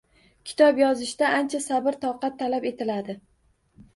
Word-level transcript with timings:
Kitob 0.51 0.79
yozishda 0.81 1.27
ancha 1.41 1.59
sabr-toqat 1.65 2.39
talab 2.39 2.65
etiladi. 2.73 3.19